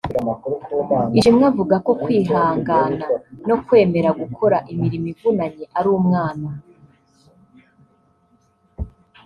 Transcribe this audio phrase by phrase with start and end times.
[1.17, 3.05] Ishimwe avuga ko kwihangana
[3.47, 6.49] no kwemera gukora imirimo ivunanye ari umwana